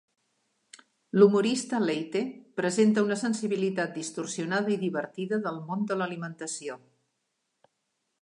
[1.17, 2.21] L'humorista Leite,
[2.61, 6.79] presenta una sensibilitat distorsionada i divertida del món de l'alimentació.